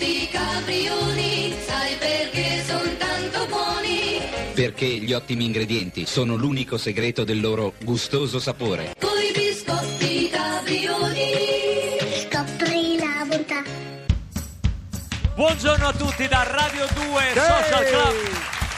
[0.00, 4.22] biscotti caprioli, sai perché sono tanto buoni?
[4.54, 8.94] Perché gli ottimi ingredienti sono l'unico segreto del loro gustoso sapore.
[8.98, 11.32] Coi biscotti caprioli.
[12.22, 13.62] Scopri la bontà.
[15.34, 18.14] Buongiorno a tutti da Radio 2 Social Club.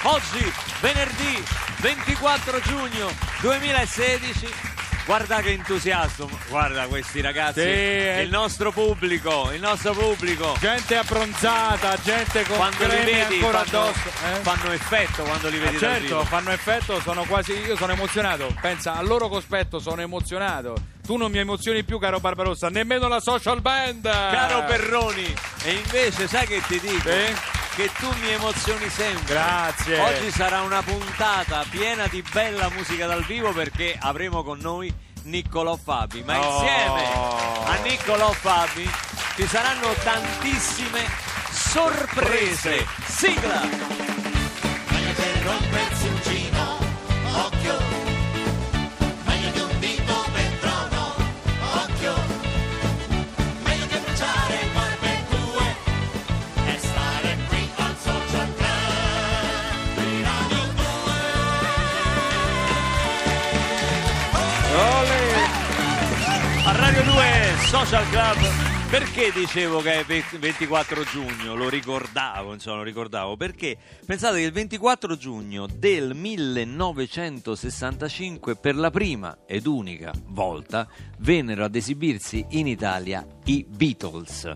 [0.02, 1.42] Oggi, venerdì
[1.80, 3.10] 24 giugno
[3.40, 4.71] 2016.
[5.04, 8.22] Guarda che entusiasmo, guarda questi ragazzi, Sì, eh.
[8.22, 10.54] il nostro pubblico, il nostro pubblico.
[10.60, 14.08] Gente abbronzata, gente con Quando li vedi ancora fanno, addosso.
[14.08, 14.40] eh?
[14.42, 17.52] fanno effetto quando li vedi dal certo, fanno effetto, sono quasi.
[17.52, 18.54] Io sono emozionato.
[18.60, 20.74] Pensa, al loro cospetto sono emozionato.
[21.04, 24.02] Tu non mi emozioni più, caro Barbarossa, nemmeno la social band.
[24.08, 25.34] Caro Perroni,
[25.64, 27.10] e invece sai che ti dico?
[27.10, 27.34] Sì?
[27.74, 29.32] Che tu mi emozioni sempre.
[29.34, 29.98] Grazie.
[29.98, 34.92] Oggi sarà una puntata piena di bella musica dal vivo perché avremo con noi
[35.24, 36.22] Niccolò Fabi.
[36.24, 36.52] Ma Oh.
[36.62, 37.04] insieme
[37.66, 38.88] a Niccolò Fabi
[39.36, 41.04] ci saranno tantissime
[41.50, 42.86] sorprese.
[43.06, 43.60] Sigla!
[47.34, 47.50] A
[66.92, 67.24] Radio 2
[67.68, 68.36] Social Club.
[68.90, 71.54] Perché dicevo che è ve- 24 giugno?
[71.54, 73.38] Lo ricordavo, insomma, lo ricordavo.
[73.38, 80.86] Perché pensate che il 24 giugno del 1965, per la prima ed unica volta,
[81.20, 84.52] vennero ad esibirsi in Italia i Beatles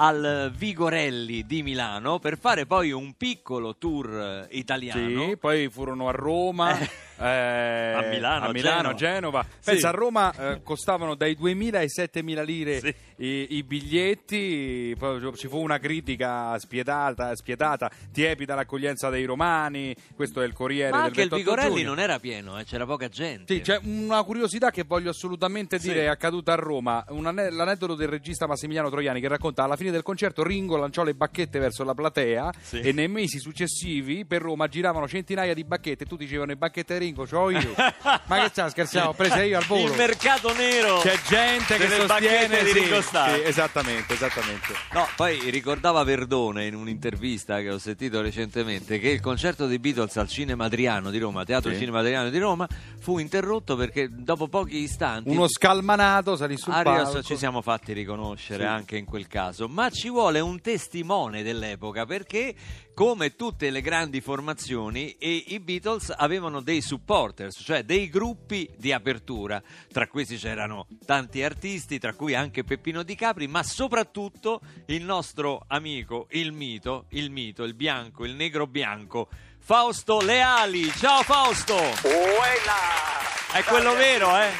[0.00, 5.28] al Vigorelli di Milano per fare poi un piccolo tour eh, italiano.
[5.28, 6.76] Sì, poi furono a Roma.
[7.18, 7.92] Eh.
[7.94, 8.94] A Milano, a Milano, Genova.
[8.94, 9.46] Genova.
[9.58, 9.70] Sì.
[9.70, 12.94] Pensa, a Roma eh, costavano dai 2.000 ai 7.000 lire Sì.
[13.16, 20.40] i, i biglietti, poi ci fu una critica spietata, spietata, tiepida l'accoglienza dei romani, questo
[20.42, 21.94] è il Corriere Ma del anche il 28 Vigorelli giugno.
[21.94, 23.54] non era pieno, eh, c'era poca gente.
[23.54, 26.00] Sì, c'è una curiosità che voglio assolutamente dire Sì.
[26.00, 27.04] è accaduta a Roma.
[27.08, 31.02] Un ane- l'aneddoto del regista Massimiliano Troiani che racconta alla fine del concerto Ringo lanciò
[31.02, 32.80] le bacchette verso la platea Sì.
[32.80, 37.24] e nei mesi successivi per Roma giravano centinaia di bacchette tutti dicevano le bacchette Ringo,
[37.26, 37.74] c'ho io.
[38.26, 39.10] Ma che sta scherzando?
[39.10, 39.90] Ho prese io al volo.
[39.90, 40.98] Il mercato nero.
[40.98, 43.34] C'è gente che sostiene di sì, Ringo Starr.
[43.34, 44.74] sì, esattamente, esattamente.
[44.92, 50.16] No, poi ricordava Verdone in un'intervista che ho sentito recentemente che il concerto dei Beatles
[50.16, 51.78] al Cinema Adriano di Roma, Teatro Sì.
[51.78, 52.66] Cinema Adriano di Roma,
[53.00, 57.22] fu interrotto perché dopo pochi istanti Uno scalmanato salì sul Arias palco.
[57.22, 58.68] ci siamo fatti riconoscere Sì.
[58.68, 62.54] anche in quel caso, ma ci vuole un testimone dell'epoca perché
[62.98, 69.62] come tutte le grandi formazioni i Beatles avevano dei supporters, cioè dei gruppi di apertura.
[69.92, 75.62] Tra questi c'erano tanti artisti, tra cui anche Peppino Di Capri, ma soprattutto il nostro
[75.68, 79.28] amico, il mito, il mito, il bianco, il negro bianco,
[79.60, 80.90] Fausto Leali.
[80.90, 81.76] Ciao Fausto!
[81.76, 83.52] Uela!
[83.52, 84.50] È quello vero, eh?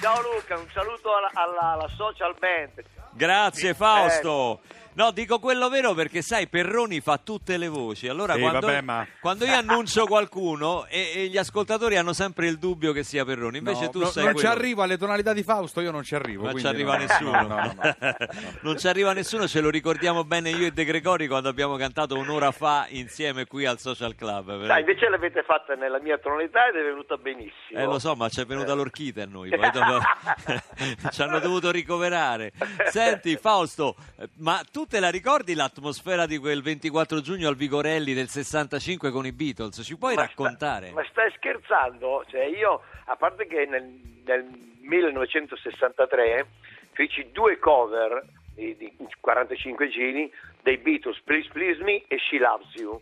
[0.00, 2.82] Ciao Luca, un saluto alla, alla- alla social band.
[3.12, 4.60] Grazie Fausto.
[4.94, 8.06] No, dico quello vero perché sai, Perroni fa tutte le voci.
[8.08, 12.46] Allora Sì, quando, vabbè, ma- quando io annuncio qualcuno e, e gli ascoltatori hanno sempre
[12.46, 14.96] il dubbio che sia Perroni, invece No, tu no, sei non ci quello- arrivo alle
[14.96, 16.44] tonalità di Fausto, io non ci arrivo.
[16.44, 17.30] Non ci arriva no, nessuno.
[17.30, 18.14] no, no, no, no.
[18.62, 22.16] non ci arriva nessuno, ce lo ricordiamo bene io e De Gregori quando abbiamo cantato
[22.16, 24.46] un'ora fa insieme qui al Social Club.
[24.46, 27.52] però- Dai, invece l'avete fatta nella mia tonalità ed è venuta benissimo.
[27.80, 29.98] Eh lo so, ma c'è venuta l'orchite a noi, poi dopo
[31.10, 32.52] ci hanno dovuto ricoverare.
[32.90, 38.12] Senti Fausto, eh, ma tu te la ricordi l'atmosfera di quel 24 giugno al Vigorelli
[38.14, 39.80] del 65 con i Beatles?
[39.82, 40.90] Ci puoi Ma sta- raccontare?
[40.90, 42.24] ma stai scherzando?
[42.28, 43.84] Cioè io, a parte che nel,
[44.24, 44.44] nel
[44.80, 46.46] 1963
[46.92, 48.22] feci due cover
[48.54, 53.00] di, di 45 giri dei Beatles, Please Please Me e She Loves You,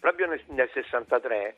[0.00, 1.54] proprio nel, nel 63.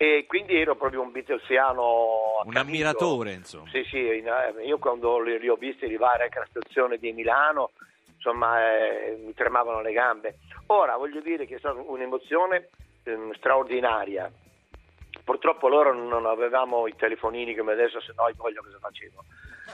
[0.00, 3.68] E quindi ero proprio un Beatlesiano Un ammiratore, insomma.
[3.70, 4.22] Sì, sì, eh,
[4.64, 7.70] io quando li, li ho visti arrivare anche alla stazione di Milano,
[8.18, 10.38] insomma, eh, mi tremavano le gambe.
[10.66, 12.68] Ora, voglio dire che è stata un'emozione
[13.04, 14.30] ehm, straordinaria.
[15.24, 19.24] Purtroppo loro non avevamo i telefonini come adesso, se no voglio cosa facevo.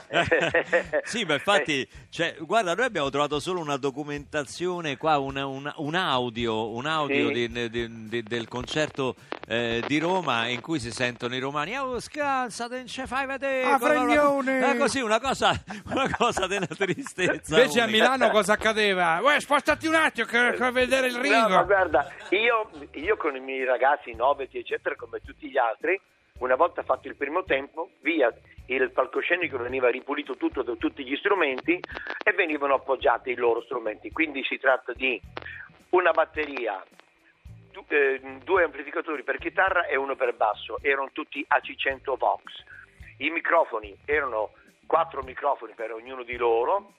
[1.03, 5.95] Sì, ma infatti, cioè, guarda, noi abbiamo trovato solo una documentazione qua, una- una- un
[5.95, 7.47] audio, un audio Sì.
[7.49, 9.15] di- di- di- del concerto
[9.47, 13.27] eh, di Roma in cui si sentono i romani, oh scansa, te non ce fai
[13.27, 15.51] vedere, Ah, come- fregnone!" Eh, così, una cosa,
[15.91, 17.55] una cosa della tristezza.
[17.57, 17.85] Invece a unica.
[18.05, 19.19] Milano cosa accadeva?
[19.21, 21.65] Uè, spostati un attimo che che vedere il No, ma Ringo.
[21.65, 25.99] guarda, io, io con i miei ragazzi, Noveti, eccetera, come tutti gli altri,
[26.39, 28.33] una volta fatto il primo tempo, via
[28.67, 31.79] il palcoscenico veniva ripulito tutto da tutti gli strumenti
[32.23, 34.11] e venivano appoggiati i loro strumenti.
[34.11, 35.19] Quindi si tratta di
[35.89, 36.83] una batteria,
[37.87, 42.41] eh, due amplificatori per chitarra e uno per basso, erano tutti AC100 Vox.
[43.17, 44.51] I microfoni erano
[44.85, 46.95] quattro microfoni per ognuno di loro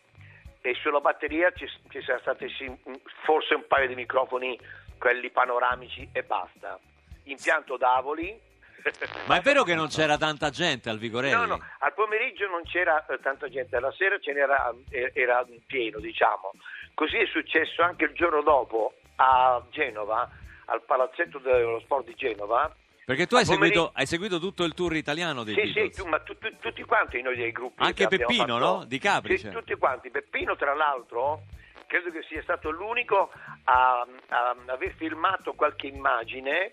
[0.62, 2.47] e sulla batteria ci, ci sono stati
[3.25, 4.59] forse un paio di microfoni,
[4.99, 6.79] quelli panoramici e basta.
[7.25, 8.46] Impianto d'Avoli.
[9.27, 11.35] Ma è vero che non c'era tanta gente al Vigorelli?
[11.35, 15.44] No, no, al pomeriggio non c'era eh, tanta gente, alla sera ce n'era eh, era
[15.67, 16.53] pieno, diciamo.
[16.94, 20.29] Così è successo anche il giorno dopo a Genova,
[20.67, 22.75] al palazzetto dello sport di Genova.
[23.05, 25.97] Perché tu hai pomeriggio- seguito, hai seguito tutto il tour italiano dei Sì, sì, Beatles.
[25.97, 27.83] tu- ma tu- tu- tutti quanti noi dei gruppi.
[27.85, 28.85] Anche Peppino, no?
[28.85, 30.11] Di Capri, Sì, tutti quanti.
[30.11, 31.43] Peppino, tra l'altro,
[31.87, 33.31] credo che sia stato l'unico
[33.65, 36.73] a, a aver filmato qualche immagine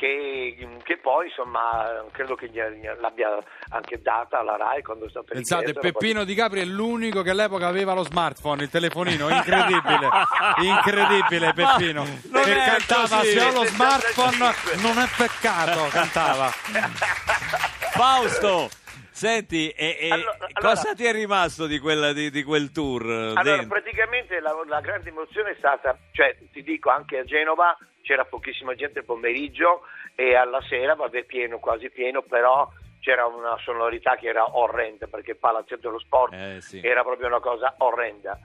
[0.00, 3.36] che, che poi, insomma, credo che gli- gli- l'abbia
[3.68, 5.92] anche data alla RAI quando è stato Pensate, richiesto.
[5.92, 10.08] Peppino Di Capri è l'unico che all'epoca aveva lo smartphone, il telefonino, incredibile,
[10.64, 13.30] incredibile Peppino, Non che cantava così.
[13.32, 14.36] se ho lo smartphone
[14.80, 16.50] non è peccato, cantava.
[17.92, 18.68] Fausto,
[19.10, 23.04] senti, e- e Allora- cosa allora- ti è rimasto di, quella- di- di quel tour?
[23.04, 23.68] eh, Allora, dentro?
[23.68, 27.76] praticamente la, la grande emozione è stata, cioè ti dico anche a Genova
[28.10, 29.82] c'era pochissima gente il pomeriggio
[30.16, 32.68] e alla sera vabbè pieno, quasi pieno, però
[33.00, 36.80] c'era una sonorità che era orrenda perché il palazzetto dello sport Eh, sì.
[36.84, 38.36] era proprio una cosa orrenda.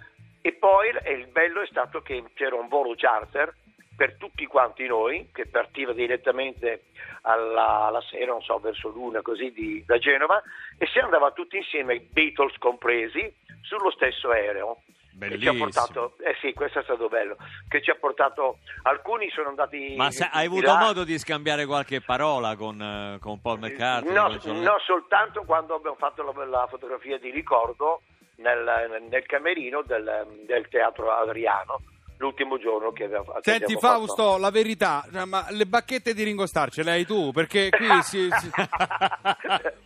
[0.42, 3.52] E poi il bello è stato che c'era un volo charter
[3.98, 6.84] per tutti quanti noi che partiva direttamente
[7.24, 10.44] alla, alla sera, non so, verso l'una così di- da Genova
[10.78, 13.34] e si andava tutti insieme, Beatles compresi,
[13.64, 14.82] sullo stesso aereo.
[15.18, 15.64] Che ci ha Bellissimo.
[15.64, 17.38] portato, eh sì, questo è stato bello.
[17.70, 19.96] Che ci ha portato, alcuni sono andati.
[19.96, 20.78] Ma se- hai avuto là.
[20.80, 24.14] modo di scambiare qualche parola con, eh, con Paul McCartney?
[24.14, 28.02] No, John no, soltanto quando abbiamo fatto la, la fotografia di ricordo
[28.38, 31.80] nel, nel camerino del, del teatro Adriano,
[32.18, 34.06] l'ultimo giorno che abbiamo, che Senti abbiamo fatto.
[34.16, 37.32] Fausto, la verità, ma le bacchette di Ringo Starr ce le hai tu?
[37.32, 38.52] Perché qui, si- si-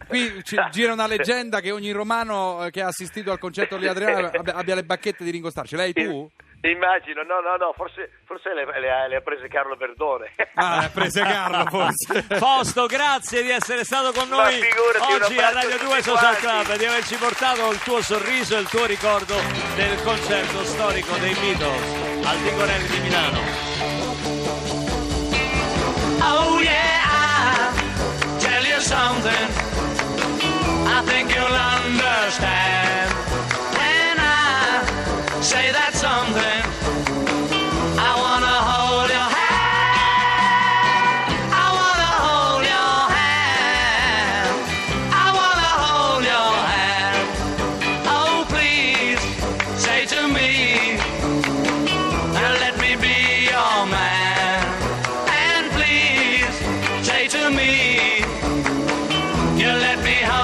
[0.07, 3.87] qui ci- gira una leggenda che ogni romano eh, che ha assistito al concerto di
[3.87, 6.29] Adriano abbia, le bacchette di Ringo Starr, ce le hai tu?
[6.61, 10.33] Immagino, no, no, no, forse, forse le, le ha- le ha prese Carlo Verdone.
[10.55, 12.21] Ah, le ha prese Carlo forse.
[12.35, 14.59] Fausto, grazie di essere stato con noi
[15.21, 16.41] oggi a Radio a 2 tutti Social quanti.
[16.41, 19.35] Club e di averci portato il tuo sorriso e il tuo ricordo
[19.77, 23.39] del concerto storico dei Beatles al Vigorelli di Milano.
[26.21, 29.47] Oh yeah, I'll tell you something.
[30.87, 33.13] I think you'll understand
[33.77, 35.88] when I say that
[60.09, 60.38] you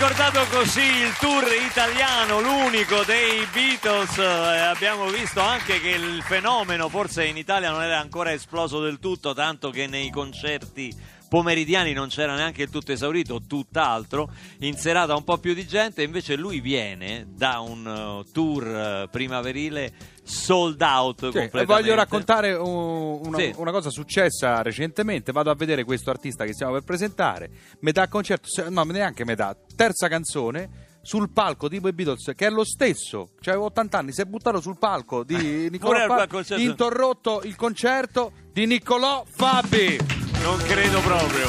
[0.00, 4.16] ricordato così il tour italiano, l'unico dei Beatles.
[4.16, 8.98] Eh, abbiamo visto anche che il fenomeno forse in Italia non era ancora esploso del
[8.98, 10.96] tutto, tanto che nei concerti
[11.28, 14.32] pomeridiani non c'era neanche il tutto esaurito, tutt'altro.
[14.60, 19.08] In serata un po' più di gente, invece lui viene da un eh, tour eh,
[19.10, 19.92] primaverile
[20.30, 21.64] sold out Sì, e completamente.
[21.64, 23.52] voglio raccontare un- una, Sì.
[23.56, 25.32] una cosa successa recentemente.
[25.32, 27.50] Vado a vedere questo artista che stiamo per presentare.
[27.80, 30.88] Metà concerto, no, neanche metà, terza canzone.
[31.02, 34.26] Sul palco tipo i Beatles, che è lo stesso, cioè aveva 80 anni, si è
[34.26, 35.34] buttato sul palco di
[35.72, 39.98] al Fabi, interrotto il concerto di Niccolò Fabi.
[40.42, 41.48] Non credo proprio.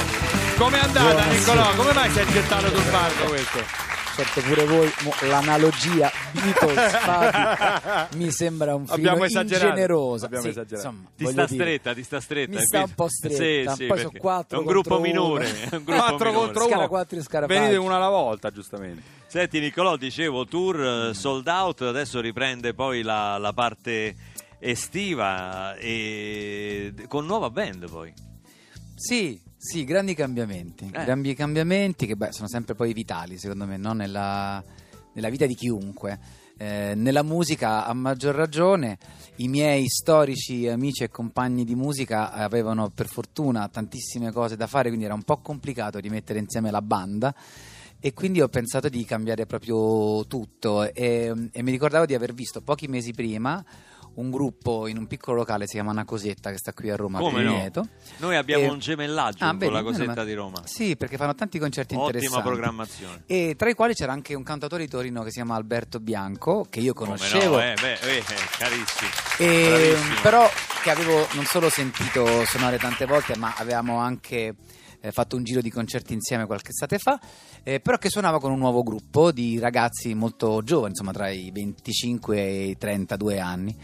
[0.57, 1.33] Com'è andata Buonasera.
[1.33, 1.75] Niccolò?
[1.75, 4.00] Come mai si è gettato sul palco questo?
[4.15, 4.91] Certo, pure voi,
[5.29, 10.25] l'analogia Beatles mi sembra un film ingenerosa.
[10.25, 10.87] Abbiamo Sì, esagerato.
[10.87, 12.59] insomma, Ti sta dire, stretta, ti sta stretta.
[12.59, 15.09] Mi sta un po' stretta, Sì, poi sì, sono perché quattro È un gruppo contro
[15.23, 15.33] uno.
[15.39, 15.49] minore.
[15.71, 16.33] un gruppo 4 minore.
[16.45, 16.69] contro 1.
[16.73, 17.59] Scala quattro e Scarafaggi.
[17.59, 19.01] Venite una alla volta, giustamente.
[19.27, 24.15] Senti Nicolò, dicevo tour eh, sold out, adesso riprende poi la, la parte
[24.59, 28.13] estiva e con nuova band poi.
[28.95, 30.85] Sì, sì, grandi cambiamenti.
[30.85, 31.03] Eh.
[31.03, 33.93] Grandi cambiamenti che beh, sono sempre poi vitali, secondo me, no?
[33.93, 34.61] nella,
[35.13, 36.19] nella vita di chiunque.
[36.57, 38.97] Eh, nella musica, a maggior ragione,
[39.35, 44.87] i miei storici amici e compagni di musica avevano per fortuna tantissime cose da fare,
[44.87, 47.31] quindi era un po' complicato rimettere insieme la banda.
[47.99, 50.91] E quindi ho pensato di cambiare proprio tutto.
[50.91, 53.63] E, e mi ricordavo di aver visto pochi mesi prima
[54.13, 57.19] un gruppo in un piccolo locale, si chiama Una Cosetta, che sta qui a Roma,
[57.19, 57.71] Come no?
[58.17, 60.25] Noi abbiamo E- un gemellaggio Ah, con vedi, la cosetta male.
[60.25, 60.61] di Roma.
[60.65, 62.47] Sì, perché fanno tanti concerti Ottima interessanti.
[62.47, 63.23] programmazione.
[63.25, 66.65] E tra i quali c'era anche un cantatore di Torino che si chiama Alberto Bianco,
[66.69, 67.55] che io Come conoscevo.
[67.55, 68.23] no, eh, beh, eh,
[68.57, 69.09] carissimi.
[69.37, 70.21] E, Bravissimo.
[70.21, 70.49] però
[70.83, 74.55] che avevo non solo sentito suonare tante volte, ma avevamo anche
[75.03, 77.19] eh, fatto un giro di concerti insieme qualche estate fa,
[77.63, 81.49] eh, però che suonava con un nuovo gruppo di ragazzi molto giovani, insomma tra i
[81.51, 83.75] 25 e i 32 anni.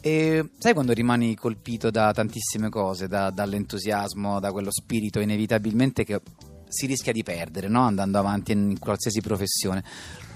[0.00, 6.20] E sai quando rimani colpito da tantissime cose, da- dall'entusiasmo, da quello spirito inevitabilmente che
[6.68, 7.82] si rischia di perdere no?
[7.82, 9.82] andando avanti in qualsiasi professione.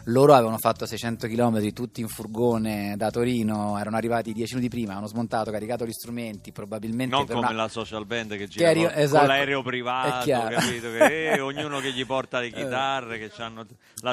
[0.06, 4.94] Loro avevano fatto 600 km tutti in furgone da Torino, erano arrivati 10 minuti prima,
[4.94, 8.90] hanno smontato, caricato gli strumenti, probabilmente Non come una- la social band che gira con,
[8.94, 9.18] esatto.
[9.18, 10.90] con l'aereo privato, capito?
[10.90, 13.64] Che, eh, ognuno che gli porta le chitarre, che hanno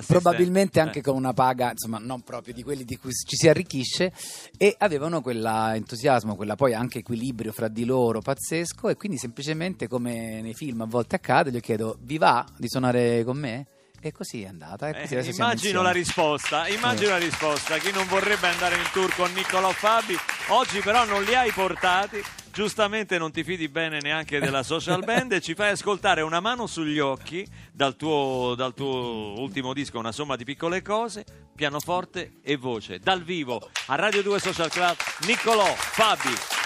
[0.06, 0.82] probabilmente Eh.
[0.84, 4.14] anche con una paga, insomma, non proprio di quelli di cui ci si arricchisce
[4.58, 10.42] e avevano quell'entusiasmo, quella poi anche equilibrio fra di loro pazzesco e quindi semplicemente come
[10.42, 13.66] nei film a volte accade, gli chiedo "Vi va di suonare con me?"
[14.02, 14.92] E così è andata.
[14.94, 17.78] Così Eh, siamo immagino la risposta, immagino la risposta.
[17.78, 22.24] Chi non vorrebbe andare in tour con Niccolò Fabi, oggi però non li hai portati.
[22.52, 26.66] Giustamente non ti fidi bene neanche della social band e ci fai ascoltare una mano
[26.66, 31.24] sugli occhi dal tuo, dal tuo ultimo disco, una somma di piccole cose,
[31.56, 33.00] pianoforte e voce.
[33.00, 36.59] Dal vivo a Radio 2 Social Club, Niccolò Fabi.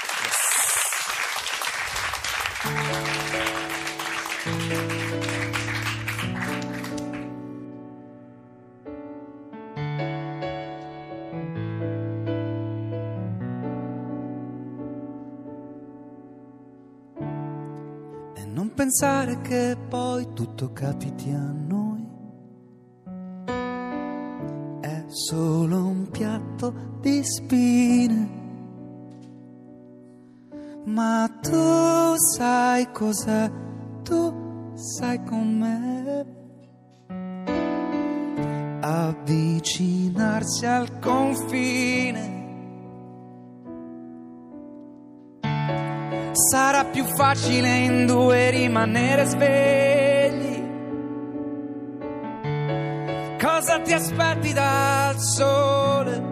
[19.44, 22.08] Che poi tutto capiti a noi.
[24.80, 28.42] È solo un piatto di spine.
[30.86, 33.52] Ma tu sai cos'è,
[34.04, 36.26] tu sai com'è.
[38.80, 42.43] Avvicinarsi al confine.
[46.54, 50.64] Sarà più facile in due rimanere svegli.
[53.42, 56.24] Cosa ti aspetti dal sole?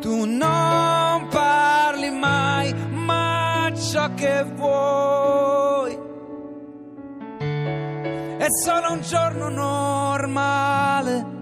[0.00, 5.96] Tu non parli mai, ma ciò che vuoi
[8.36, 11.39] è solo un giorno normale.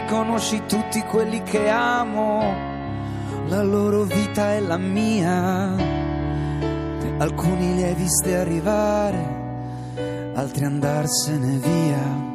[0.09, 2.80] Conosci tutti quelli che amo,
[3.51, 5.75] la loro vita è la mia.
[7.19, 12.29] Alcuni li hai visti arrivare, altri andarsene via.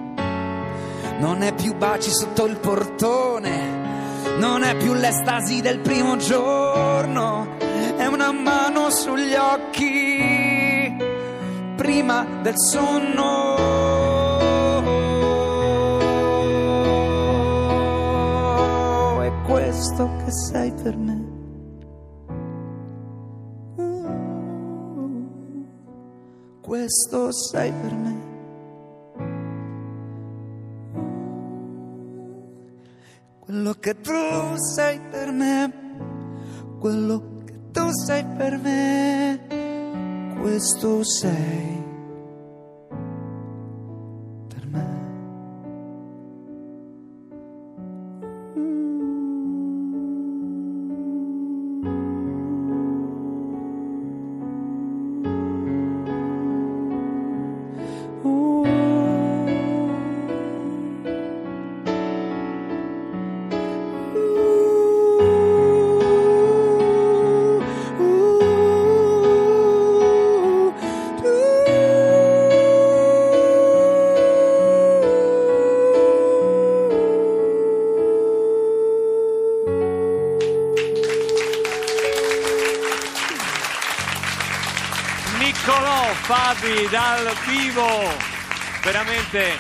[1.20, 7.48] Non è più baci sotto il portone, non è più l'estasi del primo giorno,
[7.96, 10.98] è una mano sugli occhi
[11.78, 13.75] prima del sonno.
[19.76, 21.34] Questo che sei per me.
[26.62, 28.16] Questo sei per me.
[33.40, 35.74] Quello che tu sei per me,
[36.80, 41.85] quello che tu sei per me, questo sei
[87.48, 87.88] vivo
[88.84, 89.52] veramente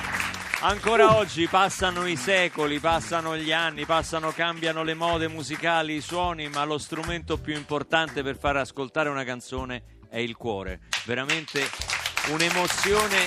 [0.61, 6.47] ancora oggi passano i secoli passano gli anni passano cambiano le mode musicali i suoni
[6.49, 10.79] ma lo strumento più importante per far ascoltare una canzone è il cuore.
[11.03, 11.69] Veramente
[12.29, 13.17] un'emozione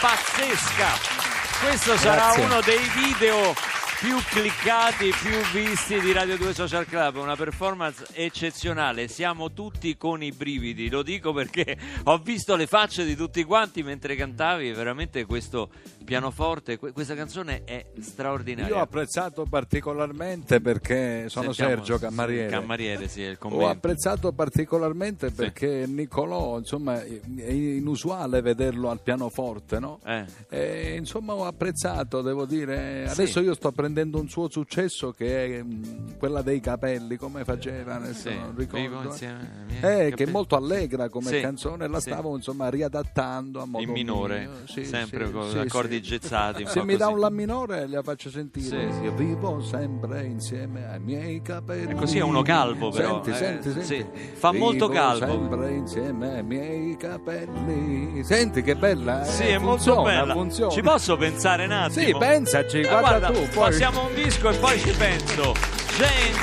[0.00, 1.18] pazzesca.
[1.60, 2.44] Questo sarà Grazie.
[2.44, 3.54] uno dei video
[4.00, 10.22] più cliccati, più visti di Radio 2 Social Club, una performance eccezionale, siamo tutti con
[10.22, 15.26] i brividi, lo dico perché ho visto le facce di tutti quanti mentre cantavi, veramente
[15.26, 15.68] questo
[16.02, 18.74] pianoforte, que- questa canzone è straordinaria.
[18.74, 22.48] Io ho apprezzato particolarmente perché sono Sentiamo- Sergio Cammariere.
[22.48, 23.68] Cammariere, sì, è il Ho commento.
[23.68, 30.00] apprezzato particolarmente perché Niccolò, insomma, è inusuale vederlo al pianoforte, no?
[30.06, 30.24] Eh.
[30.48, 33.04] E, insomma, ho apprezzato, devo dire.
[33.06, 33.12] Sì.
[33.20, 35.82] Adesso io sto prendendo un suo successo che è mm,
[36.18, 39.08] quella dei capelli, come faceva, adesso Sì, non ricordo.
[39.08, 42.10] insieme miei Eh, che è molto allegra come Sì, canzone, la sì.
[42.10, 44.48] stavo insomma riadattando a modo In minore.
[44.66, 46.64] Sì, sempre con accordi gezzati.
[46.68, 48.84] Se mi dà un la minore gliela faccio sentire.
[49.02, 51.90] Io vivo sempre insieme ai miei capelli.
[51.92, 53.82] E così è uno calvo, però, Senti, eh, senti, sì.
[53.86, 54.18] senti.
[54.34, 55.26] Fa molto Vivo calvo.
[55.26, 58.22] sempre insieme ai miei capelli.
[58.24, 59.24] Senti che bella, eh?
[59.26, 60.32] Sì, è molto Funziona, bella.
[60.34, 60.70] funziona.
[60.72, 62.06] Ci posso pensare un attimo?
[62.06, 63.48] Sì, pensaci, Eh, guarda, tu.
[63.52, 63.72] Poi...
[63.80, 65.54] Passiamo un disco e poi ci penso.
[65.96, 66.36] Jane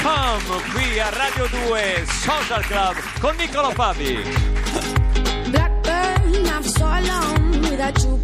[0.00, 4.22] Come qui a Radio 2 Social Club con Niccolo Fabi.
[5.50, 8.16] Blackburn, I'm so alone without you,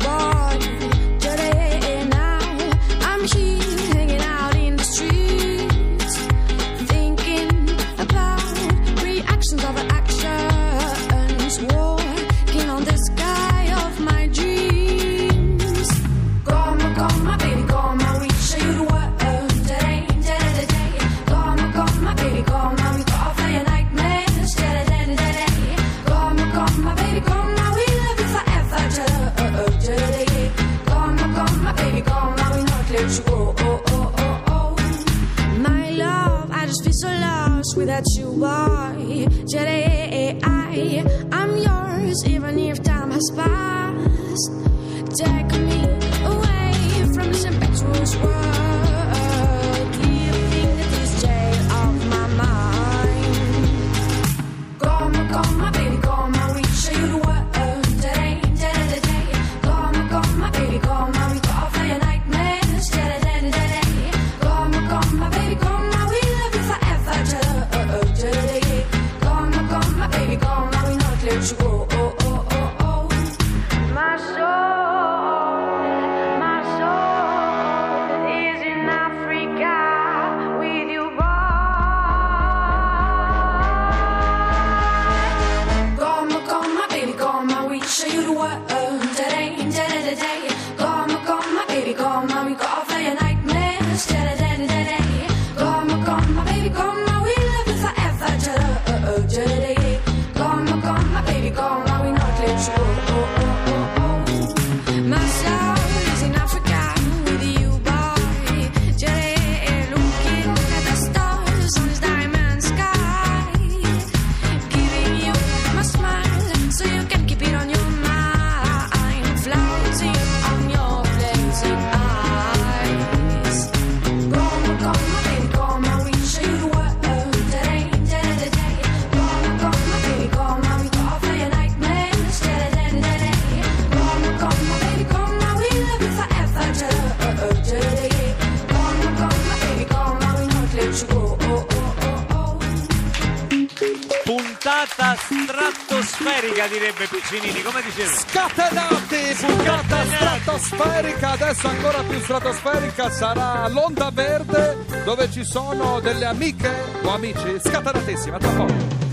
[146.68, 147.62] direbbe Piccinini.
[147.62, 148.11] Come diceva?
[148.11, 156.70] Scatenati, puntata stratosferica, adesso ancora più stratosferica sarà l'onda verde dove ci sono delle amiche
[157.02, 159.07] o amici scatenatissime, tra poco.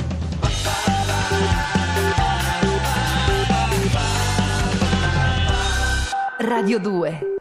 [6.38, 7.35] Radio 2